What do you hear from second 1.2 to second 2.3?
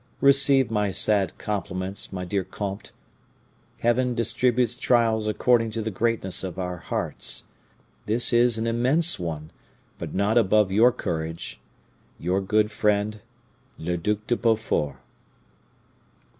compliments, my